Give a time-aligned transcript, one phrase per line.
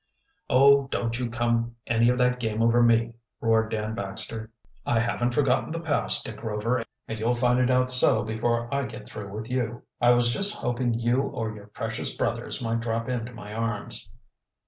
[0.49, 4.49] "Oh, don't you come any of that game over me!" roared Dan Baxter.
[4.83, 8.85] "I haven't forgotten the past, Dick Rover, and you'll find it out so before I
[8.85, 9.83] get through with you.
[10.01, 14.11] I was just hoping you or your precious brothers might drop into my arms."